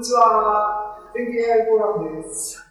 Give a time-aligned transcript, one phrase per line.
[0.00, 0.96] にちは。
[1.12, 2.66] 天気 AI フォーラムです。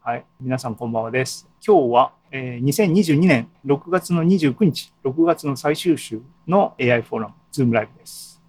[0.00, 1.48] はい、皆さんこんばんはです。
[1.64, 8.42] 今日は、えー、2022年6月の29日、6月の最終週の AI フォーラム、ズームライブです。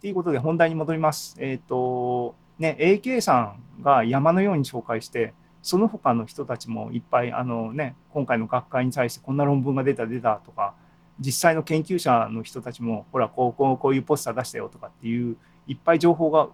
[0.00, 1.36] ということで本題に戻ります。
[1.38, 10.74] えっ、ー、と、ね、AK さんが山のように紹介して、その他の人たちもいっぱい、あのね、今回の学会に対してこんな論文が出た出たとか、
[11.20, 15.36] 実際の研究者の人たちも、ほら、こう、こう、こういうポスター出したよとかっていう、
[15.68, 16.48] いっぱい情報が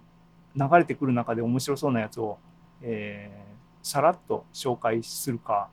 [0.57, 2.39] 流れてくる中で面白そうなやつを、
[2.83, 5.69] えー、さらっと紹介するか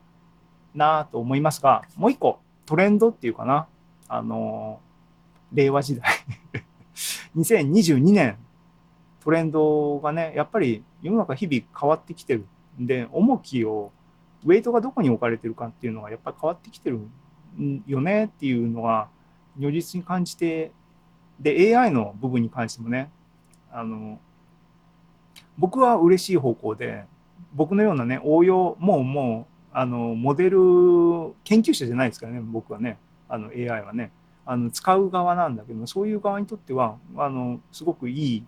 [0.74, 3.66] なと思いますが、もう一個、トレンドっていうかな、
[4.08, 4.80] あの、
[5.52, 6.04] 令和時代。
[7.36, 8.36] 2022年、
[9.20, 12.46] トレンドがね、やっぱり世の中日々変わってきてる
[12.80, 13.92] んで、重きを、
[14.44, 17.00] ウェイトがどこに置かれてるかっていうのがやっぱり変わってきてる
[17.86, 19.08] よねっていうのは
[19.58, 20.70] 如実に感じて
[21.40, 23.10] で AI の部分に関してもね
[23.70, 24.20] あの
[25.58, 27.04] 僕は嬉しい方向で
[27.54, 30.58] 僕のようなね応用もうもうあのモデル
[31.44, 32.98] 研究者じゃないですからね僕はね。
[33.30, 34.10] あの AI はね。
[34.46, 38.44] あの使う側なんだけどそういう側にとってはあのすごくいい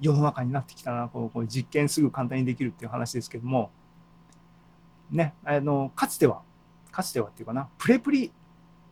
[0.00, 3.70] 世の中になってきたなこう実験すぐ簡単にできるっていう話ですけども。
[5.10, 6.42] ねあのかつては
[6.98, 8.32] かつてはっていうかな、プレプリ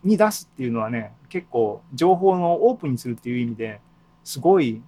[0.05, 3.81] に出すっていうのはね、結構情報のオープンにするっていう意味で
[4.23, 4.81] すごい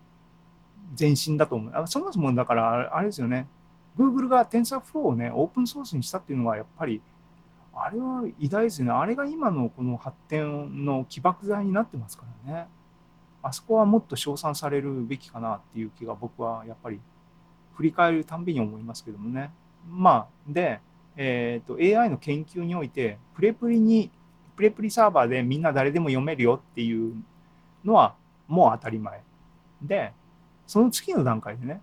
[0.98, 1.86] 前進だと思う。
[1.86, 3.46] そもそもだからあれですよね、
[3.98, 7.02] Google が TensorFlow をね、オープンソースにしたっていうのはやっぱり、
[7.74, 8.92] あれは偉大ですよね。
[8.92, 12.68] あれが今のこの発展の起爆剤になってますからね。
[13.42, 17.00] あそこはもっと称賛されるべきかなっていう気が僕はやっぱり
[17.74, 19.50] 振り返るたんびに思いますけどもね。
[19.88, 20.80] まあ、で、
[21.16, 24.10] えーと、AI の研究においてプレプリに
[24.56, 27.14] プレプリサーバーでみんな誰でも読めるよっていう
[27.84, 28.14] のは
[28.48, 29.22] もう当たり前
[29.80, 30.12] で
[30.68, 31.80] その次の段階でね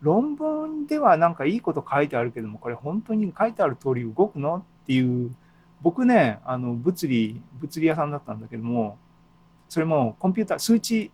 [0.00, 5.34] 論文ではなんかいいこと書いてあるけどもこれ本当に書いてある通り動くのっていう
[5.82, 8.96] 僕ねあの物理物理屋さんだったんだけども
[9.68, 11.10] それもコンピューター数値、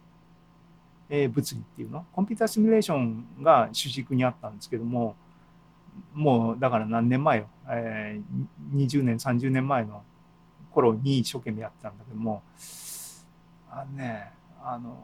[1.08, 2.04] えー、物理っていうの？
[2.12, 5.16] コンピューターシミュレーションが主軸にあったんですけども
[6.12, 10.02] もうだから何年前よ、えー、20年30年前の
[10.72, 12.42] 頃に一生懸命やってたんだけども
[13.70, 14.30] あのね
[14.62, 14.98] あの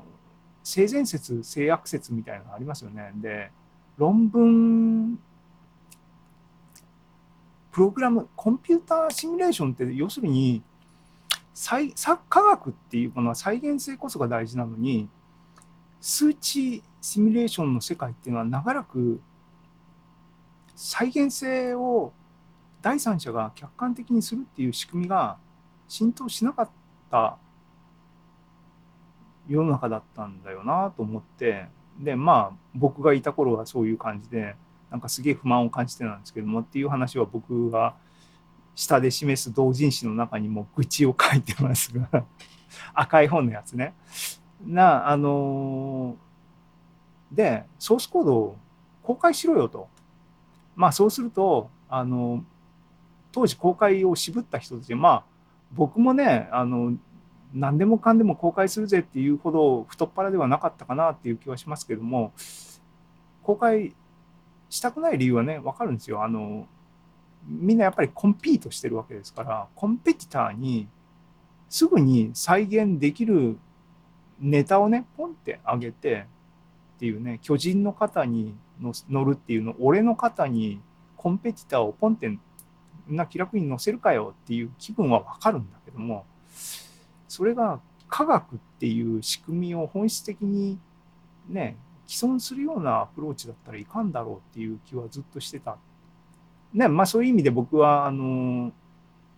[0.63, 3.13] 性善説性悪説みたいなのありますよね。
[3.17, 3.51] で
[3.97, 5.19] 論文
[7.71, 10.63] プログラムコンピューターシミュレーションって要するに
[12.29, 15.09] 科学っていうものは再現性こそが大事なのに
[16.01, 19.21] 数値シミュレーションの世界っていうのは長らく
[20.75, 22.13] 再現性を
[22.81, 25.37] 第三者が客観的にするっていう仕組みが
[25.87, 26.71] 浸透しなかっ
[27.11, 27.39] た
[29.49, 31.67] 世の中だったんだよなと思って
[31.99, 34.55] でまあ僕がいた頃はそういう感じで
[34.91, 37.95] なんかすげえ不満を感じてたんですけどもっていう話は僕が
[38.75, 42.25] 下で示す同人誌の中にも愚痴を書いてますが
[42.95, 43.95] 赤い本のやつね。
[44.65, 48.57] なあのー、でソースコードを
[49.03, 49.89] 公開しろよと。
[50.77, 52.45] まあそうするとあの
[53.33, 55.25] 当時公開を渋った人たちまあ
[55.73, 56.95] 僕もねあの
[57.55, 62.33] 何でもかんでも公開するぜっていうほど太っ腹ではなかったかなっていう気はしますけども
[63.43, 63.95] 公開
[64.69, 66.23] したくない理由はね分かるんですよ。
[66.23, 66.69] あの
[67.47, 70.87] みんなやっぱりコンピートしてるわけですからコンペティターに
[71.69, 73.59] すぐに再現できる
[74.41, 76.27] ネタをねポンって上げて
[76.97, 78.55] っていうね巨人の方に
[79.09, 80.81] 乗るっていうの俺の肩に
[81.17, 82.39] コンペティターをポンって
[83.09, 86.27] な気楽に乗せるかよっていう気分はわかるんだけども
[87.31, 90.81] それが科学っていう仕組みを本質的に
[91.49, 91.77] ね
[92.09, 95.79] 既存するようなアプローチだったらいかんだろうっていう気はずっとしてた。
[96.75, 98.73] ねまあ、そういう意味で僕はあの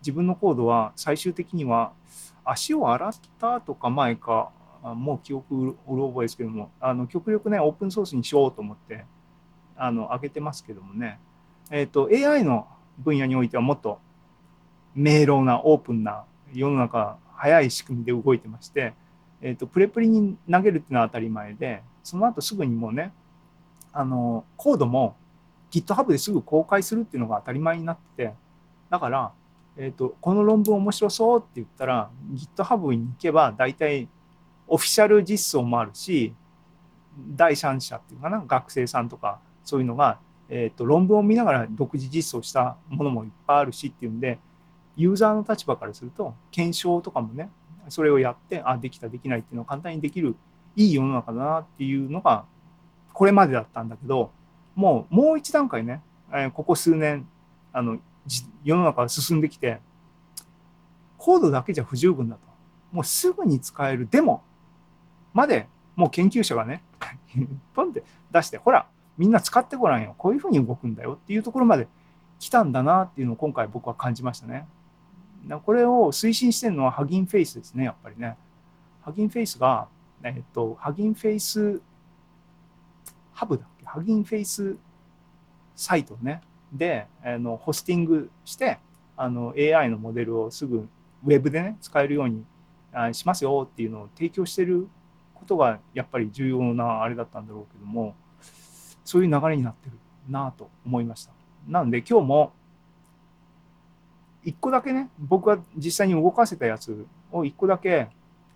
[0.01, 1.93] 自分のコードは最終的には
[2.45, 4.51] 足を洗ったとか前か
[4.83, 9.05] もう記憶うろ覚えですけどもあの極力ねオープンソースにしようと思って
[9.77, 11.21] あの上げてますけどもね、
[11.71, 12.67] えーと、AI の
[12.99, 13.99] 分野においてはもっと
[14.95, 18.95] 明朗なオープンな世の中早い仕組みで動いてまして、
[19.41, 23.13] えーと、プレプリに投げるっていうのは当たり前でその後すぐにもうね
[23.93, 25.17] あのコードも
[25.73, 28.35] GitHub ですぐ公開するっていうのが当たり前になってて
[28.91, 29.33] だから、
[29.77, 34.09] えーと、この論文面白そうって言ったら GitHub に行けば大体
[34.69, 36.33] オフィシャル実装もあるし
[37.35, 44.39] 第三者っていうかな学生さんとかそういうのが、えーと、論文を見ながら独自実装したものもいっぱいあるしっていうんで
[44.97, 47.51] ユーザーの立場からすると検証とかもね
[47.89, 50.37] それをやってあできたできないっていうのを簡単にできる
[50.77, 52.45] いい世の中だなっていうのが
[53.13, 54.31] これまでだったんだけど
[54.75, 56.03] もうもう一段階ね、
[56.33, 57.29] えここ数年
[57.73, 57.99] あの
[58.65, 59.81] 世の中が進んできて
[61.19, 62.41] コードだけじゃ不十分だと
[62.91, 64.43] もうすぐに使えるデモ
[65.35, 66.83] までもう研究者がね
[67.75, 68.87] ポンって出してほら
[69.19, 71.87] みんな使ってごらんよこういうふうに動くんだよっていうところまで
[72.39, 74.67] 来たんだなっていうのを今回僕は感じましたね。
[75.49, 78.37] だこれを推進してるのはハギンフェイスですねやっぱりね。
[79.03, 79.89] ハギンフェイスが、
[80.23, 81.81] えっと、ハギンフェイス
[83.33, 83.87] ハブだっけ？
[83.87, 84.77] ハギンフェイス
[85.75, 86.41] サイトね
[86.73, 88.79] であのホスティングして
[89.17, 90.89] あの AI のモデルをすぐ
[91.25, 92.45] ウェブでね使えるように
[93.13, 94.89] しますよっていうのを提供してる
[95.35, 98.15] ことがやっぱり重要なあれだったんだろうけども
[99.05, 99.97] そういう流れになってる
[100.29, 101.33] なと思いました。
[101.67, 102.53] なので今日も
[104.45, 108.09] 一個だけね僕が実際に動かせたやつを一個だけ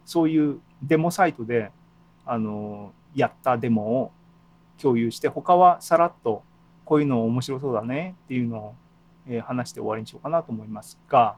[0.05, 1.71] そういうデモサイトで
[2.25, 4.12] あのやったデモを
[4.81, 6.43] 共有して他はさらっと
[6.85, 8.75] こういうの面白そうだねっていうのを、
[9.29, 11.37] えー話して終わりにしようかなと思いますが。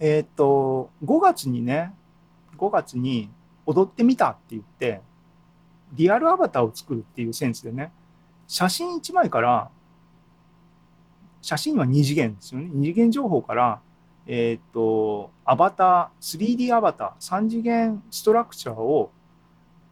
[0.00, 1.92] えっ、と5月にね
[2.56, 3.28] 5月に
[3.66, 5.00] 踊ってみたって言って
[5.92, 7.92] リアルアバターを作るっていうセンスでね
[8.46, 9.70] 写真1枚から
[11.40, 12.70] 写真は2次元ですよね。
[12.74, 13.80] 2次元情報から
[14.26, 19.10] えっ、とアバター 3D アバター3次元ストラクチャーを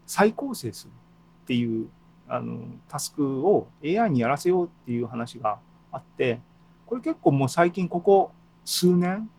[0.05, 1.89] 再構成するっていう
[2.29, 5.59] あのタスクを AI にやらせようっていう話が
[5.91, 6.41] あって
[6.85, 8.33] これ結構もう最近ここ
[8.65, 9.31] 数年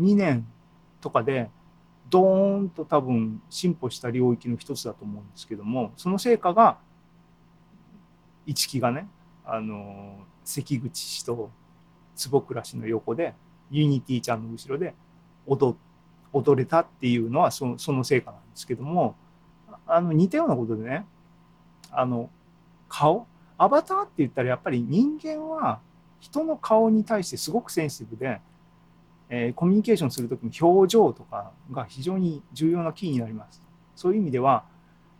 [0.00, 0.46] 2年
[1.00, 1.50] とかで
[2.10, 6.78] ドーンと多分進歩した領域の一つだと思うんですけどもその成果が
[8.46, 9.08] 一木がね
[9.44, 11.50] あの関口氏と
[12.16, 13.34] 坪倉氏の横で
[13.70, 14.94] ユニティちゃんの後ろで
[15.46, 15.76] 踊
[16.32, 19.16] 踊れたっていうのはそのその成果なんですけども
[19.86, 21.06] あの似たようなことでね
[21.90, 22.30] あの
[22.88, 23.26] 顔？
[23.58, 25.80] アバターって言ったらやっぱり人間は
[26.20, 28.40] 人の顔に対してすごくセンシティブで、
[29.28, 33.62] えーコミュニケーションする時に表情とかが非常に重要なキーになります。
[33.94, 34.64] そういう意味では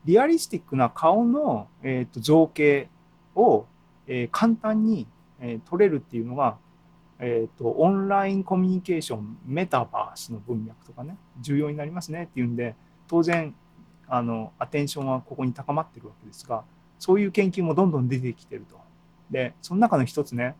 [0.05, 2.89] リアリスティックな顔の、えー、と造形
[3.35, 3.67] を、
[4.07, 5.07] えー簡単に、
[5.43, 6.57] えー取れるっていうのが、
[7.19, 12.75] えー、とオンラインコミュニケーションメタバースの文脈とかね重要になりますねっていうんで
[13.09, 13.55] 当然
[14.09, 16.65] あのアテンションはここに高まってるわけですが
[16.99, 18.81] そういう研究もどんどん出てきてると。
[19.31, 20.55] でその中の一つね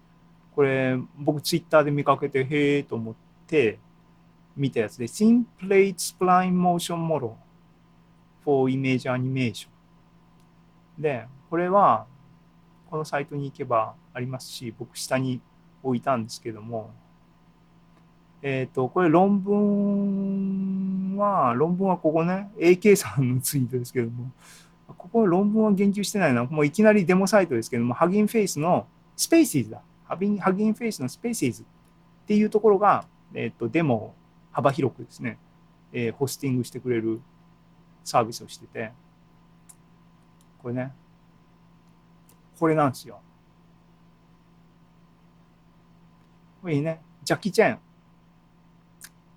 [0.55, 3.15] これ僕ツイッターで見かけてへえと思っ
[3.47, 3.79] て
[4.57, 7.33] 見たやつで Thin-Plate Spline Motion Model
[8.45, 9.69] for Image Animation
[10.99, 12.07] でこれは
[12.93, 15.41] このサイトに行けばありますし僕下に
[15.83, 16.91] 置いたんですけども。
[18.43, 24.31] えっ、とこれ論文は論文はここね AK さんのツイートですけども。
[24.99, 26.45] ここ論文は言及してないな。
[26.45, 28.87] もういきなりデモサイトですけども Hugging Face の
[29.17, 29.81] Spaces だ。
[30.05, 31.65] Hugging Hugging Face の Spaces っ
[32.27, 34.15] ていうところが、えっとデモを
[34.51, 35.39] 幅広くですね、
[35.95, 37.23] えーホスティングしてくれる
[38.05, 38.93] サービスをしてて。
[40.59, 40.93] これね
[42.63, 43.19] これなんですよ。
[46.63, 47.01] これね。
[47.25, 47.79] ジャッキー・チェン。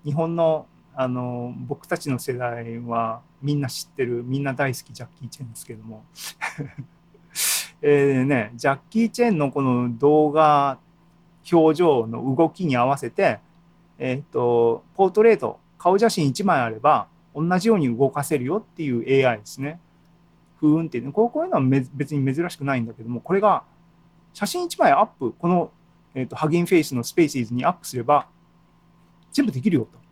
[0.04, 6.04] 日本のあの僕たちの世代はみんな知ってるみんな大好きジャッキー・チェンですけども。
[7.82, 10.78] えねジャッキー・チェンのこの動画
[11.50, 13.40] 表情の動きに合わせて、
[13.98, 19.80] えー、とポートレート顔写真1枚あれば同じように動かせるよっていう AI ですね。
[20.66, 23.62] ふーんっていうこういうのは別に珍しくないんだけどもこれが
[24.34, 25.70] 写真1枚アップこの、
[26.14, 28.28] えー、とハギンフェイスのスペーシーズにアップすれば
[29.32, 30.06] 全部できるよと。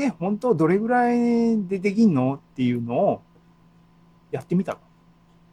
[0.00, 3.22] え本当どれぐらいでできんのっていうのを
[4.32, 4.78] やってみたら、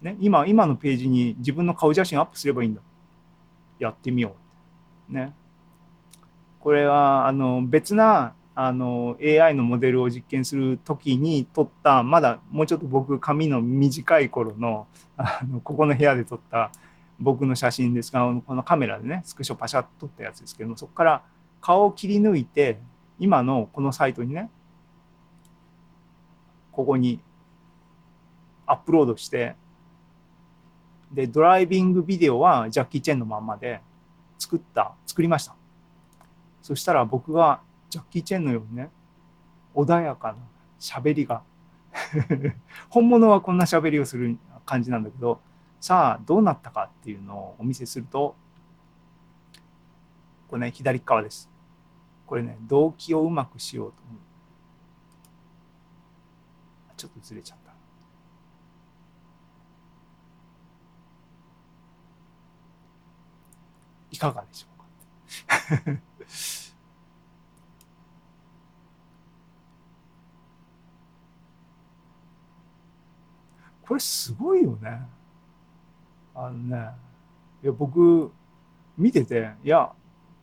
[0.01, 2.81] ね、今今のページに自分の顔写真アップすればいいんだ。
[3.77, 4.35] やってみよ
[5.09, 5.35] う、ね、
[6.59, 16.71] これはあの別なあの AI のモデルを実験する時に撮ったまだもうちょっと僕髪の短い頃のあのここの部屋で撮った
[17.19, 18.11] 僕の写真です。
[18.11, 21.23] がこのカメラでねスクショパシャッと撮ったやつですけどもそこから
[21.59, 22.79] 顔を切り抜いて
[23.19, 24.49] 今のこのサイトにね
[26.71, 27.19] ここに
[28.65, 29.55] アップロードして
[31.11, 33.81] でドライビングビデオはジャッキー・チェンのまんまで
[34.37, 35.55] 作った作りました。
[36.61, 37.61] そしたら僕が
[37.95, 38.89] ジャッキー・チェンのようにね
[39.73, 40.37] 穏やかな
[40.81, 41.43] 喋りが。
[42.89, 45.39] 本物はこんな喋りをする感じなんだけど
[45.79, 48.35] さあどうなったかっていうのをお見せすると
[50.49, 51.49] これね左側です。
[52.25, 54.17] これね動機をうまくしようと思う。
[56.97, 57.73] ちょっとずれちゃった。
[64.11, 64.67] いかがでしょ
[65.87, 66.01] うか？
[73.87, 75.01] これすごいよね。
[76.33, 76.89] あのね、
[77.63, 78.31] いや僕
[78.97, 79.91] 見てて、いや、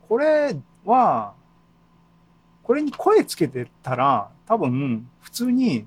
[0.09, 1.35] これは、
[2.63, 5.87] これに声つけてたら、多分普通に、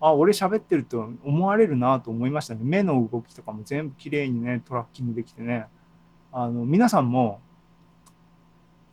[0.00, 2.60] あ、俺喋ってると思われるなと思いましたね。
[2.62, 5.66] 目の動きとかも全部綺麗にね、トラッキングできてね。
[6.32, 7.40] あの、皆さんも、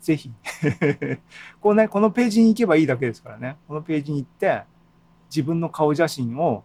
[0.01, 0.31] ぜひ
[1.59, 3.57] こうね、このページに行けばいいだけですからね。
[3.67, 4.63] このページに行って、
[5.29, 6.63] 自分の顔写真を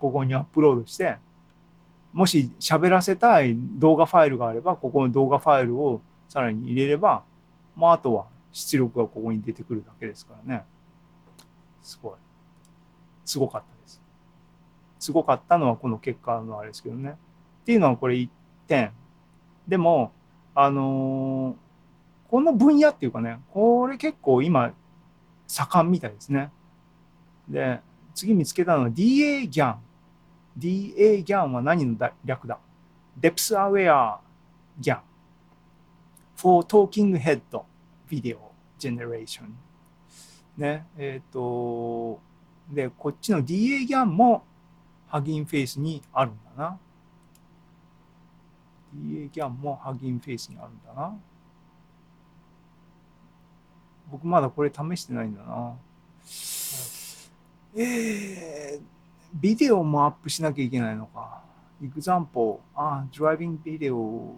[0.00, 1.16] ここにアップロードして、
[2.12, 7.24] もし喋らせたい動画ファイルがあれば、ここの動画ファイルをさらに入れれば、
[7.76, 10.64] まあ、あとは出力がここに出てくるだけですからね。
[11.82, 12.12] すごい。
[13.24, 14.00] すごかったです。
[14.98, 17.10] すごかったのはこの結果のあれですけどね。
[17.10, 18.28] っていうのはこれ1
[18.66, 18.92] 点。
[19.66, 20.12] でも、
[20.54, 21.68] あのー
[22.28, 24.72] この分野っていうかね、これ結構今、
[25.46, 26.50] 盛んみたいですね。
[27.48, 27.80] で、
[28.14, 29.78] 次見つけたのは DA ギャン
[30.58, 31.24] DA-GAN。
[31.24, 32.58] DA-GAN は何の略だ
[33.20, 34.18] ?Depth Aware
[34.80, 35.00] GAN
[36.36, 37.40] for Talking Head
[38.08, 38.38] Video
[38.78, 39.50] Generation。
[40.56, 42.20] ね、えっ、と、
[42.70, 44.44] で、こっちの DA-GAN も
[45.08, 46.78] ハギンフェイスにあるんだな。
[48.94, 51.16] DA-GAN もハギンフェイスにあるんだな。
[54.10, 55.76] 僕まだこれ試してないんだな。
[57.76, 58.97] えー、
[59.34, 61.42] ビデオもアップしなきゃいけないのか。
[61.82, 64.34] example, あ、driving video,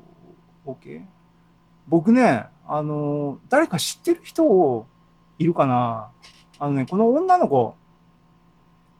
[0.66, 1.04] OK?
[1.88, 4.86] 僕ね、あの、誰か知ってる人
[5.38, 6.10] いるかな？
[6.58, 7.74] あのね、この女の子、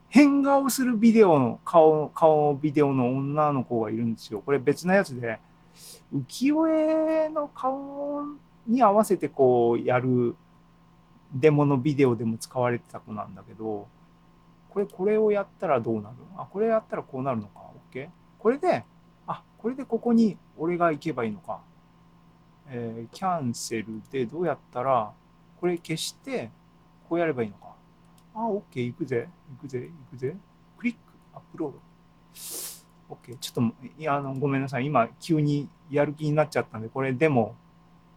[0.09, 4.41] 変顔するビデオの、顔、顔ビデオの女の子がいるんですよ。
[4.41, 5.39] これ別なやつで、
[6.13, 8.23] 浮世絵の顔
[8.67, 10.35] に合わせてこうやる
[11.33, 13.87] デモのビデオでも使われてた子なんだけど、
[14.71, 17.71] これ、これをやったらどうなるあ、これやったらこうなるのか。
[17.91, 18.09] OK?
[18.39, 18.85] これで、
[19.27, 21.59] あ、これでここに俺が行けばいいのか。
[22.67, 25.11] えー、キャンセルでどうやったら、
[25.59, 26.49] これ消して、
[27.09, 27.75] こうやればいいのか。
[28.33, 29.27] あ、OK、行くぜ。
[29.49, 29.89] 行くぜ。
[30.11, 30.37] 行くぜ。
[30.77, 30.99] クリック、
[31.33, 31.79] アップロード。
[33.13, 33.61] OK、ちょっと、
[33.99, 34.85] いや、あの、ごめんなさい。
[34.85, 37.55] 今、急にやる気になっちゃったんで、これでも、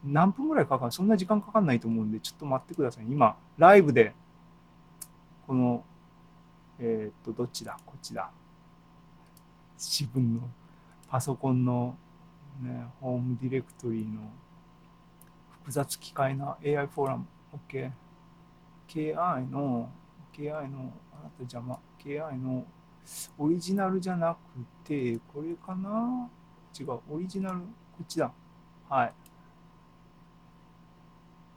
[0.05, 3.07] 何分ぐらいかかるそんな時間かかんないと思うんで、ちょっと待ってください。
[3.09, 4.15] 今、ライブで、
[5.47, 5.85] この、
[6.79, 7.77] えっ、と、どっちだ？
[7.85, 8.31] こっちだ。
[9.79, 10.41] 自分の
[11.09, 11.97] パソコンの、
[12.61, 14.23] ね、ホームディレクトリーの
[15.51, 17.27] 複雑機械な AI フォーラム。
[17.69, 17.91] OK。
[18.89, 19.91] KI の、
[20.33, 21.79] KI の、あなた邪魔。
[21.99, 22.65] KI の
[23.39, 24.39] オリジナルじゃなく
[24.87, 26.29] て、これかな？
[26.79, 27.67] 違う、オリジナル、こ
[28.03, 28.33] っちだ。
[28.89, 29.05] は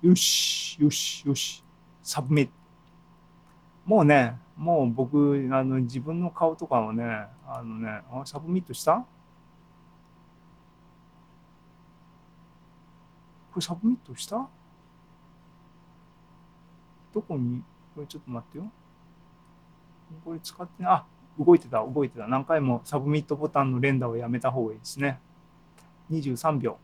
[0.03, 0.07] い。
[0.07, 1.63] よし、よし、よし。
[2.03, 2.66] submit。
[3.87, 7.03] もうね、もう僕、あの、自分の顔とかをね、
[7.47, 8.97] あのね、あ submit した？
[8.97, 9.05] こ
[13.55, 14.49] れ submit した？
[17.13, 17.63] どこに？
[17.95, 18.69] これちょっと待ってよ。
[20.25, 21.05] これ使ってあ、
[21.39, 22.27] 動いてた、動いてた。
[22.27, 25.21] 何回も submit ボタンの連打をやめた方がいいですね。
[26.11, 26.77] 23秒。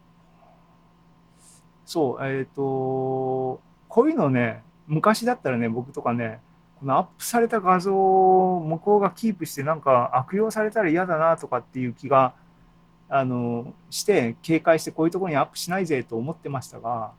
[1.86, 6.40] そう、えっ、ー、と、こういうのね、昔だったらね、僕とかね、
[6.92, 12.34] アップされた画像を向こうがキープしてなんか悪用されたら嫌だなとかっていう気が、
[13.10, 17.12] あの、して警戒してこういうところにアップしないぜと思ってましたが、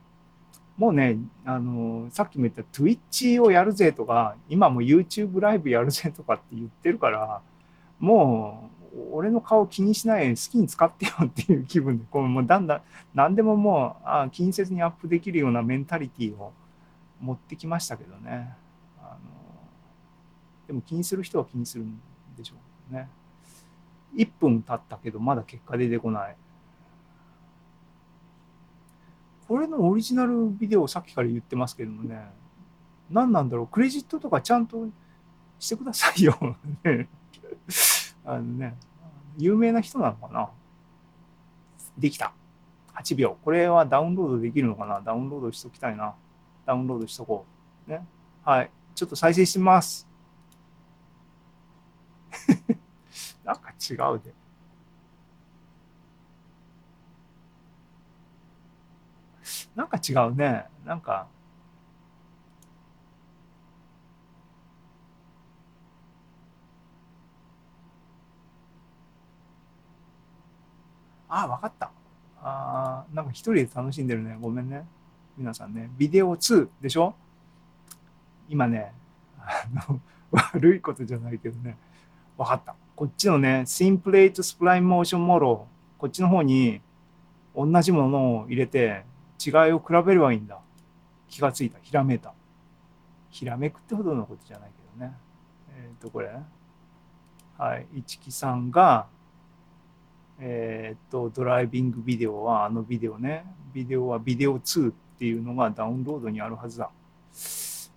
[0.76, 7.40] もうね、あの、さっきも言った Twitch をやるぜとか、今も YouTube ライブやるぜとかって言ってるから、
[8.00, 8.74] もう
[9.12, 12.82] 俺の顔気にしない好きに使ってよっていう気分で、こうもうだんだん
[13.14, 16.52] 何でももうあ気にせずにアップできるようなメンタリティーを
[17.20, 18.54] 持ってきましたけどね。
[20.66, 22.00] でも気にする人は気にするん
[22.36, 22.54] でしょ
[22.90, 23.08] うね。
[24.14, 26.36] 1分経ったけどまだ結果出てこない。
[29.46, 32.18] これのオリジナルビデオさっきから言ってますけどもね、
[33.10, 34.88] 何なんだろう、クレジットとかちゃんと
[35.58, 36.38] してくださいよ。
[38.24, 38.76] あのね、
[39.36, 40.48] 有名な人なのかな
[41.98, 42.32] できた。
[42.94, 43.36] 8秒。
[43.44, 46.14] これはダウンロードできるのかなダウンロードしときたいな。
[46.64, 47.44] ダウンロードしとこ
[47.86, 47.90] う。
[47.90, 48.06] ね。
[48.42, 48.70] はい。
[48.94, 50.08] ちょっと再生してます。
[53.44, 54.34] なんか違うで。
[59.74, 60.66] なんか違うね。
[60.84, 61.28] なんか。
[71.28, 71.90] ああ、わかった。
[72.40, 74.36] あーなんか一人で楽しんでるね。
[74.40, 74.86] ごめんね。
[75.36, 75.90] 皆さんね。
[75.98, 77.14] ビデオ2でしょ？
[78.48, 78.92] 今ね、
[79.38, 80.00] あの、
[80.30, 81.76] 悪いことじゃないけどね。
[82.36, 82.74] わかった。
[82.96, 86.80] こっちのね、 Thin-Plate Spline Motion Model こっちの方に
[87.54, 89.04] 同じものを入れて
[89.44, 90.60] 違いを比べればいいんだ。
[91.28, 91.78] 気がついた。
[91.80, 92.34] ひらめいた。
[93.30, 95.14] ひらめくってほどのことじゃないけどね。
[95.70, 96.30] えっ、と、これ。
[97.58, 97.86] はい。
[97.94, 99.06] 一木さんが、
[100.38, 103.44] えっ、と、ドライビングビデオはあのビデオね。
[103.72, 106.90] ビデオはビデオ2っていうのがダウンロードにあるはずだ。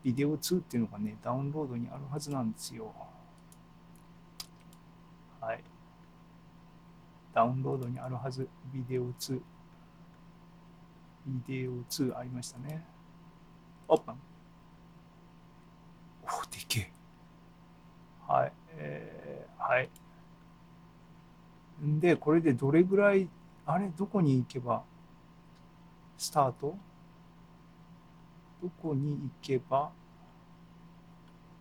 [0.03, 2.93] ビデオ2っていうのがね、ダウンロードにあるはずなんですよ。
[5.39, 5.63] はい。
[7.33, 8.47] ダウンロードにあるはず。
[8.73, 9.41] ビデオ2。
[11.27, 12.85] ビデオ2ありましたね。
[13.87, 14.15] オープン。
[16.23, 16.91] おでけえ。
[18.27, 18.53] はい。
[18.71, 19.89] えー、はい。
[21.85, 23.29] んで、これでどれぐらい、
[23.65, 24.83] あれ、どこに行けば、
[26.17, 26.75] スタート？
[28.63, 29.91] どこに行けば、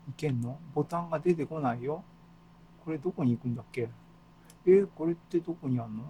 [0.09, 0.59] いけんの？
[0.75, 2.03] ボタンが出てこないよ。
[2.87, 3.89] これどこに行くんだっけ？
[4.65, 6.05] えーこれってどこにあんの？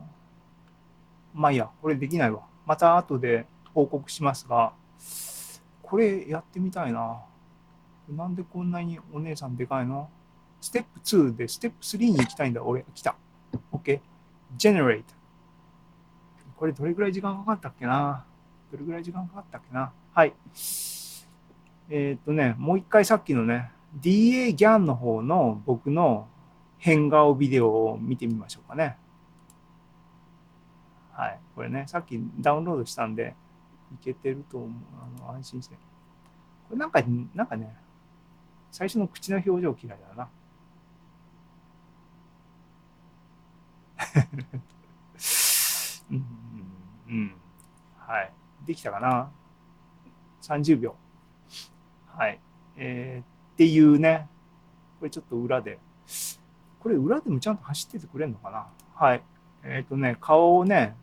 [1.34, 2.42] まあいいや、これできないわ。
[2.66, 4.74] また後で報告しますが、
[5.82, 7.22] これやってみたいな。
[8.10, 10.10] なんでこんなにお姉さんでかいの？
[10.60, 12.62] ステップ2でステップ3に行きたいんだ。
[12.62, 13.16] 俺、来た。
[13.72, 14.00] OK。
[14.58, 15.02] generate。
[16.56, 18.22] これどれぐらい時間かかったっけな？
[18.70, 19.92] どれぐらい時間かかったっけな？
[20.12, 20.34] はい。
[21.88, 26.28] えーっとね、もう一回さっきのね、DA ギャンの方の僕の
[26.86, 28.96] 変顔ビデオを見てみましょうかね。
[31.10, 31.40] はい。
[31.56, 33.34] これね、さっきダウンロードしたんで、
[33.92, 34.70] いけてると思う。
[35.20, 35.74] あの安心して。
[35.74, 35.80] こ
[36.74, 37.02] れなんか、
[37.34, 37.76] なんかね、
[38.70, 40.28] 最初の口の表情嫌いだな。
[46.12, 46.24] うん、
[47.08, 47.34] うん。
[47.98, 48.32] はい。
[48.64, 49.32] できたかな
[50.40, 50.94] ?30 秒。
[52.06, 52.38] はい。
[52.76, 54.28] えーっていうね、
[55.00, 55.80] これちょっと裏で。
[56.86, 58.68] これ裏でもちゃんと走っててくれるのかな？
[58.94, 59.22] はい。
[59.64, 60.94] えっ、とね、顔をね、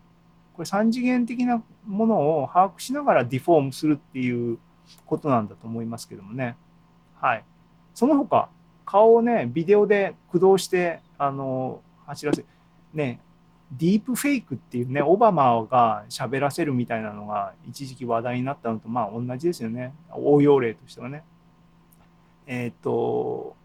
[0.54, 4.60] これ3次元的なものを把握しながらディフォームするっていう
[5.06, 6.56] ことなんだと思いますけどもね。
[7.20, 7.44] はい。
[7.94, 8.48] その他、
[8.86, 12.46] 顔をね、ビデオで駆動して、あの、走らせ、
[12.94, 13.20] ね、
[13.74, 19.94] ディープフェイクっていうね、オバマが喋らせるみたいなのが一時期話題になったのと、まあ同じですよね。
[20.14, 21.26] 応用例としてはね。
[22.48, 23.58] えっ、と、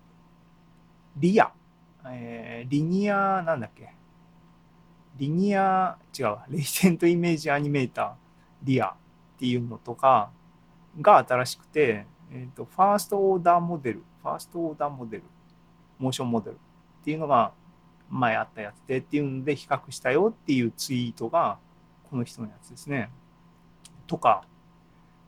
[1.16, 1.52] リア、
[2.12, 3.94] えーリニア、なんだっけ？
[5.16, 8.12] リニア、違う、レイテントイメージアニメーター、
[8.62, 8.94] リアっ
[9.38, 10.31] ていうのとか
[11.01, 15.25] が新しくて、えっ、と、ファーストオーダーモデル、ファーストオーダーモデル、
[15.99, 16.59] モーションモデルっ
[17.05, 17.53] ていうのが
[18.11, 21.59] 前あったやつでっていうので比較したよっていうツイートが
[22.11, 23.11] この人のやつですね。
[24.07, 24.44] とか、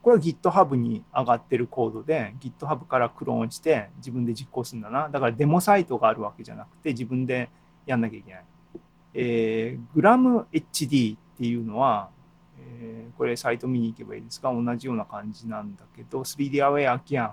[0.02, 5.08] これは GitHub に上がってるコードで GitHub からクローンして自分で実行するんだな。
[5.08, 7.50] だからデモサイトがあるわけじゃなくて自分で
[7.86, 8.44] やんなきゃいけない。
[9.12, 12.10] えー、GramHD っていうのは、
[12.58, 17.32] えーこれサイト見に行けばいいですが同じような感じなんだけど 3D Aware Again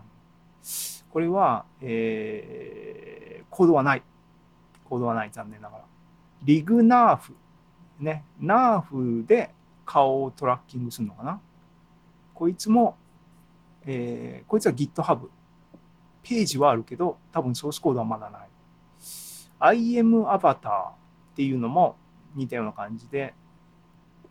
[1.10, 4.03] これは、えーコードはない。
[4.84, 5.30] コードはない。
[5.32, 5.84] 残念ながら。
[6.43, 7.34] リグナーフ。
[7.99, 8.23] ね。
[8.39, 9.51] ナーフで
[9.86, 11.41] 顔をトラッキングするのかな？
[12.38, 12.95] こいつも、
[13.84, 15.28] えーこいつは GitHub。
[16.21, 18.50] ページはあるけど、多分ソースコードはまだない。
[19.60, 20.93] IM アバターっ
[21.36, 21.95] ていうのも
[22.36, 23.34] 似たような感じで、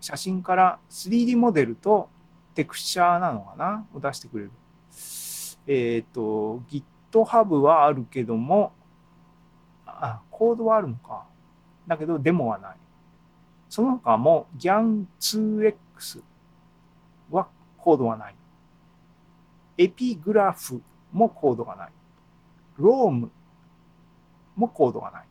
[0.01, 2.09] 写真から 3D モデルと
[2.55, 3.87] テクスチャーなのかな？
[3.92, 4.51] を出してくれる。
[5.66, 6.62] えっ、と、
[7.12, 8.73] GitHub はあるけども、
[9.85, 11.27] あ、コードはあるのか。
[11.88, 12.77] だけど、デモはない。
[13.69, 16.23] その他も GAN2X
[17.31, 17.49] は
[17.87, 18.35] コードはない。
[19.79, 21.88] エピグラフもコードがない。
[22.81, 23.29] ROM
[24.57, 25.25] もコードがない。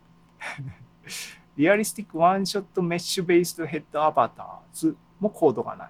[1.58, 5.90] リアリスティックワンショットメッシュベースドヘッドアバターズもコードがない。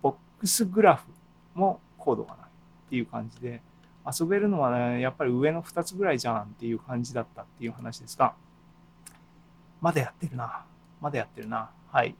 [0.00, 1.10] ボックスグラフ
[1.52, 3.60] もコードがないっていう感じで、
[4.06, 8.34] 遊べるのはね、やっぱり上の2つぐらいじゃんっていう感じだったっていう話ですが、
[9.82, 10.64] まだやってるな。
[11.02, 11.70] まだやってるな。
[11.92, 12.12] はい。
[12.12, 12.14] っ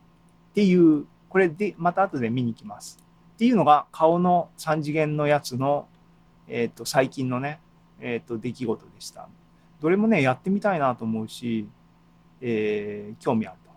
[0.52, 3.05] ていう、これで、また後で見に行きます。
[3.36, 5.86] っていうのが顔の3次元のやつの、
[6.48, 7.60] えっ、と、最近のね、
[8.00, 9.28] えっ、と、出来事でした。
[9.82, 11.68] どれもね、やってみたいなと思うし、
[12.40, 13.70] えー興味あると。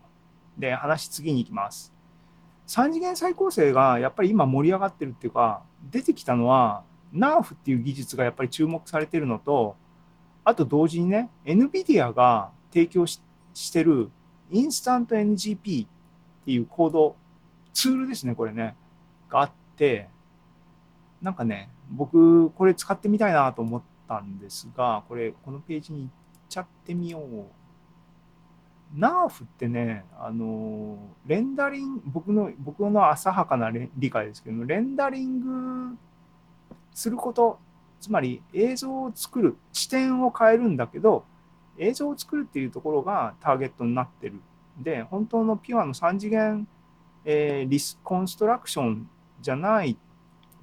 [0.58, 1.93] で、話次に行きます。
[2.67, 9.76] 3次元再構成がやっぱり今盛り上がってるっていうか、出てきたのは、NARF っていう技術がやっぱり注目されてるのと、
[10.45, 13.22] あと同時にね、NVIDIA が提供し
[13.54, 14.10] してる
[14.52, 15.89] インスタント NGP っ
[16.45, 17.15] ていうコード、
[17.74, 18.76] ツールですね、これね、
[19.29, 20.09] があって、
[21.21, 26.09] なんかね、僕、これ使ってみたいなと思ったんですが、これ、このページに行っ
[26.47, 27.59] ちゃってみよう。
[28.95, 35.97] ナーフってね、あの、レンダリング、僕の、僕の浅はかな理解ですけど、レンダリング
[36.93, 37.59] すること、
[38.01, 41.23] つまり映像を作る、視点を変えるんだけど、
[41.77, 44.39] 映像を作るっていうところがターゲットになってる。
[44.77, 46.67] で、本当のピュアの3次元、
[47.25, 49.09] えーリスコンストラクション
[49.41, 49.97] じゃない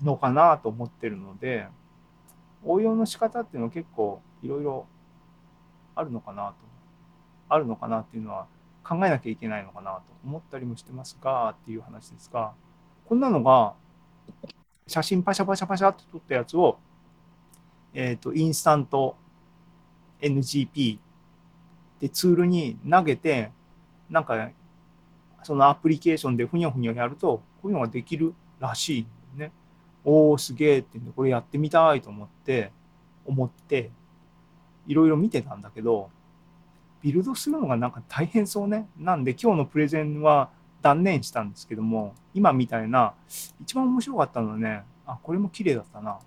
[0.03, 1.67] のかなと思ってるので、
[2.65, 4.87] 応用の仕方っていうのは結構いろいろ
[5.95, 6.55] あるのかなと、
[7.49, 8.47] あるのかなっていうのは
[8.85, 12.53] 考えなきゃいけないのかなと思ったりもしてますが、っていう話ですが、
[13.07, 13.75] こんなのが
[14.87, 16.79] 写真パシャパシャパシャって撮ったやつを、
[17.95, 19.17] えっ、と、インスタント
[20.21, 20.99] NGP
[22.01, 23.51] でツールに投げて、
[24.11, 24.51] なんか、
[25.43, 29.07] そのアプリケーションでふにゃふにゃやると、こういうのができるらしい
[29.39, 29.53] ね。
[30.05, 32.73] おー、すげえってんで、これやってみたいと思って、
[33.25, 33.91] 思って、
[34.87, 36.11] いろいろ見てたんだけど、
[37.03, 38.89] ビルドするのがなんか大変そうね。
[38.99, 40.51] なんで今日のプレゼンは
[40.83, 43.15] 断念したんですけども、今みたいな、
[43.61, 46.19] 一番面白かったのはね、あ、これも綺麗だったな。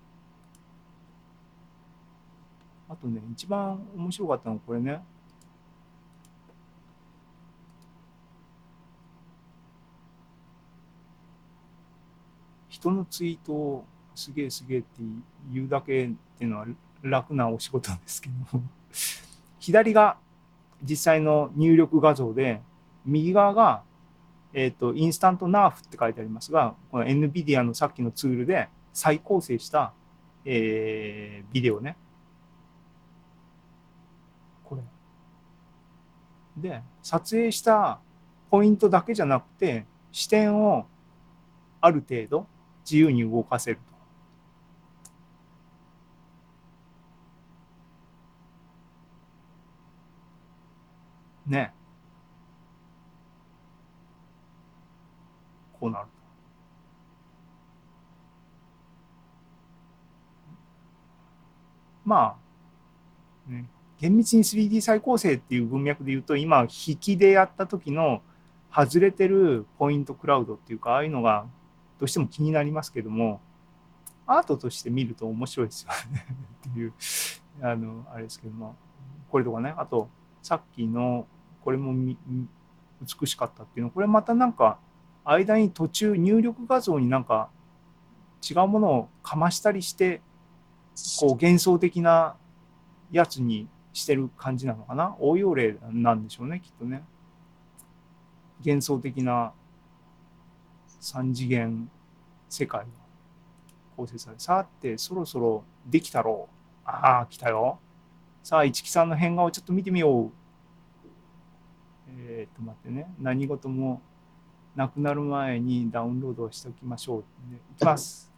[2.89, 5.01] あとね、一番面白かったのはこれね。
[12.69, 14.87] 人のツイートをすげえすげえって
[15.51, 16.65] 言うだけっていうのは
[17.01, 18.61] 楽なお仕事なんですけど、
[19.59, 20.17] 左が
[20.83, 22.61] 実際の入力画像で、
[23.05, 23.83] 右側が、
[24.53, 29.93] えっ、と、インスタントナーフって書いてありますが、この NVIDIA のさっきのツールで再構成した、
[30.45, 31.97] えービデオね。
[34.63, 34.81] これ。
[36.57, 37.99] で、撮影した
[38.49, 40.87] ポイントだけじゃなくて、視点を
[41.81, 42.47] ある程度
[42.89, 43.77] 自由に動かせる
[51.45, 51.51] と。
[51.51, 51.71] ね。
[55.79, 56.11] こうなると。
[62.05, 62.37] ま
[63.47, 68.23] あ、ね、厳密に 3D 再構成っていう文脈で言うと、今、引きでやった時の
[68.73, 71.45] 外れてるポイントクラウドっていうか、ああいうのが
[71.99, 73.41] どうしても気になりますけども、
[74.25, 76.25] アートとして見ると面白いですよね。
[76.69, 76.93] っていう、
[77.61, 78.75] あの、あれですけども、
[79.29, 80.09] これとかね、あと、
[80.41, 81.27] さっきの、
[81.63, 81.93] これも
[83.01, 84.79] 美しかったっていうの、これまたなんか、
[85.25, 87.49] 間に途中入力画像になんか
[88.49, 90.21] 違うものをかましたりして、
[91.19, 92.35] こう幻想的な
[93.11, 95.15] やつにしてる感じなのかな。
[95.19, 97.03] 応用例なんでしょうね、きっとね。
[98.65, 99.53] 幻想的な
[100.99, 101.89] 三次元
[102.49, 102.85] 世界が
[103.95, 106.55] 構成されさて、そろそろできたろう。
[106.85, 107.79] ああ、来たよ。
[108.43, 110.31] さあ、市木さんの変顔をちょっと見てみよう。
[112.07, 113.13] えーっと、待ってね。
[113.19, 114.01] 何事も
[114.75, 117.19] なくなる前にダウンロードしておきましょう。
[117.19, 117.23] い
[117.77, 118.31] きます。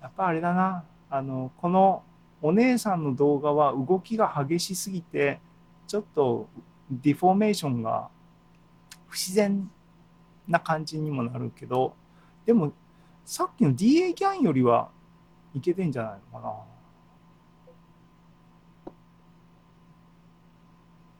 [0.00, 0.84] やっぱあれだな。
[1.10, 2.02] あの、この
[2.40, 5.40] お姉さんの動画は動きが激しすぎて、
[5.86, 6.48] ちょっと
[6.90, 8.08] ディフォーメーションが
[9.08, 9.70] 不自然
[10.46, 11.94] な感じにもなるけど、
[12.46, 12.72] でも
[13.24, 14.90] さっきの DA キャンよりは
[15.54, 16.46] いけてんじゃないのか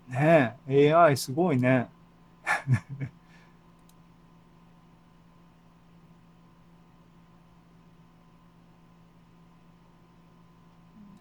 [0.08, 0.18] な。
[0.20, 1.88] ねえ、AI すごいね。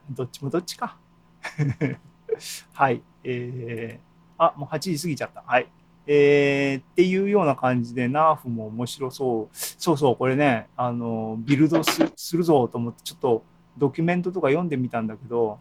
[0.10, 0.98] どっちもどっちか。
[2.74, 3.02] はい。
[3.24, 5.43] えー、あ、もう8時過ぎちゃった。
[5.46, 5.67] はい。
[6.06, 9.56] えー、っていうような感じで、ナーフも面白そう。
[9.56, 13.43] そうそう、これね、あの、ビルドするぞと思って、ちょっと
[13.78, 15.60] ドキュメントとか読んでみたんだけど、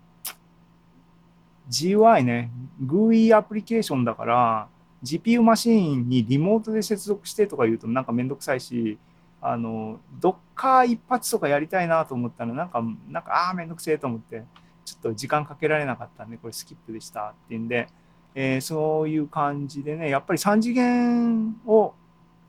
[1.68, 2.50] GUI ね、
[2.84, 4.68] GUI アプリケーションだから、
[5.02, 8.98] GPU マシンにリモートで接続してとか言うとなんかめんどくさいし、
[9.40, 14.42] あの、ドッカー一発とかやりたいなと思ったら、なんか、なんか、ああ、めんどくせえと思って、
[14.84, 17.88] ちょっと時間かけられなかったんで、これスキップでしたっていうんで、
[18.34, 21.94] えーそういう感じでね、やっぱり3次元を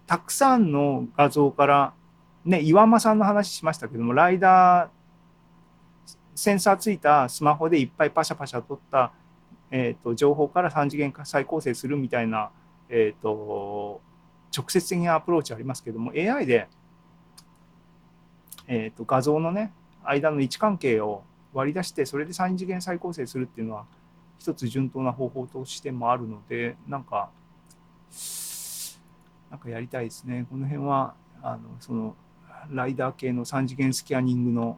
[0.05, 1.93] たくさんの画像から、
[2.45, 4.89] ね、岩間さんの話しましたけども、ライダー、
[6.33, 9.11] センサーついたスマホでいっぱいパシャパシャ撮った、
[9.71, 12.51] えー、と情報から3次元化再構成するみたいな、
[12.89, 14.01] えー、と
[14.55, 16.67] 直接的なアプローチありますけども、AI で、
[18.67, 23.85] えー、と画像のね、間の位置関係を割り出してそれで3次元再構成するっていうのは
[24.37, 27.29] 一つ順当な方法としてもあるのでなんか
[29.49, 30.45] なんかやりたいですね。
[30.49, 32.15] この辺はあのその
[32.69, 34.77] ライダー系の3次元スキャニングの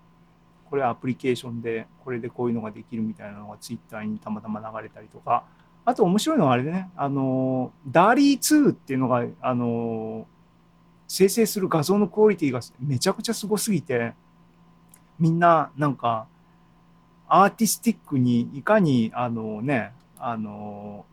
[0.70, 5.44] これはアプリケーションでこれでこういうのができるみたいなのがツイッターにたまたま流れたりとか。
[5.86, 10.28] あと面白いのはあれでねあのダーリー2っていうのがあの
[11.10, 14.14] 生成する画像のクオリティがめちゃくちゃすごすぎて
[15.18, 16.28] みんななんか
[17.28, 21.06] アーティスティックにいかにあのねあの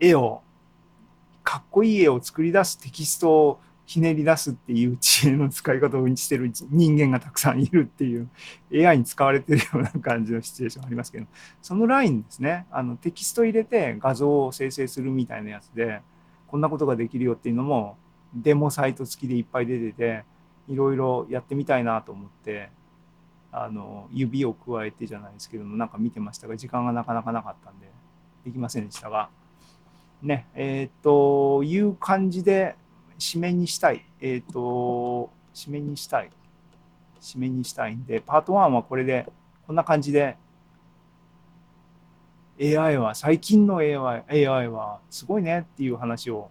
[0.00, 0.42] 絵を
[1.44, 8.28] かっこいい絵を作り出すテキストをひねり出すっていう知恵の使い方をしてる人間がたくさんいるっていう
[8.72, 11.26] AI に使われてるような感じのシチュエーションありますけど
[11.62, 12.66] そのラインですね。
[12.70, 16.00] あのテキスト入れて画像を生成するみたいなやつで
[16.50, 17.96] こんなことができるよっていうのも
[18.34, 20.24] デモサイト付きでいっぱい出てて
[20.68, 22.70] いろいろやってみたいなと思って
[23.52, 27.88] あの指を加えてじゃないですけどもなんか見てましたが時間がなかなかなかったんで
[28.44, 29.28] できませんでしたが。
[30.22, 32.76] ねえっ、という感じで
[33.18, 34.04] 締めにしたい。
[34.20, 36.30] えっ、と締めにしたい。
[37.20, 39.30] 締めにしたいんでパート1はこれで
[39.66, 40.36] こんな感じで
[42.60, 46.50] AI は最近の AI, AI はすごいねっていう話を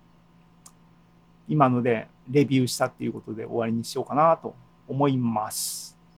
[1.48, 4.56] 今のでレビューしたっていうことで終わりにしようかなと
[4.88, 5.99] 思います。